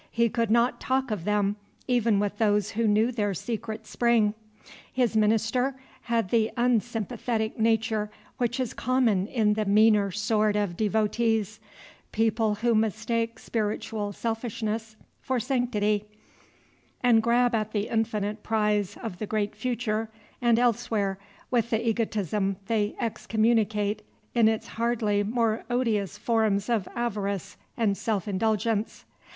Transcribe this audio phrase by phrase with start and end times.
[0.09, 1.57] He could not talk of them
[1.87, 4.33] even with those who knew their secret spring.
[4.91, 8.09] His minister had the unsympathetic nature
[8.39, 11.59] which is common in the meaner sort of devotees,
[12.11, 16.05] persons who mistake spiritual selfishness for sanctity,
[17.01, 20.09] and grab at the infinite prize of the great Future
[20.41, 21.19] and Elsewhere
[21.51, 24.01] with the egotism they excommunicate
[24.33, 29.05] in its hardly more odious forms of avarice and self indulgence.